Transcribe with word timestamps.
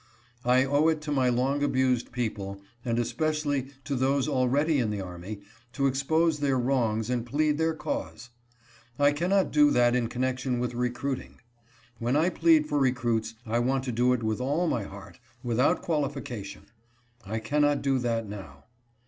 I 0.45 0.65
owe 0.65 0.87
it 0.87 0.99
to 1.01 1.11
my 1.11 1.29
long 1.29 1.61
abused 1.61 2.11
people, 2.11 2.59
and 2.83 2.97
especially 2.97 3.67
to 3.83 3.95
those 3.95 4.27
already 4.27 4.79
in 4.79 4.89
the 4.89 4.99
army, 4.99 5.41
to 5.73 5.85
expose 5.85 6.39
their 6.39 6.57
wrongs 6.57 7.07
and 7.11 7.23
plead 7.23 7.59
their 7.59 7.75
cause. 7.75 8.31
I 8.97 9.11
cannot 9.11 9.51
do 9.51 9.69
that 9.69 9.95
in 9.95 10.07
connection 10.07 10.59
with 10.59 10.73
recruiting. 10.73 11.39
When 11.99 12.15
I 12.15 12.31
plead 12.31 12.65
for 12.65 12.79
recruits 12.79 13.35
I 13.45 13.59
want 13.59 13.83
to 13.83 13.91
do 13.91 14.11
it 14.13 14.23
with 14.23 14.41
all 14.41 14.65
my 14.67 14.85
heart, 14.85 15.19
without 15.43 15.83
qualification. 15.83 16.63
I 17.23 17.37
cannot 17.37 17.83
do 17.83 17.99
that 17.99 18.27
now. 18.27 18.63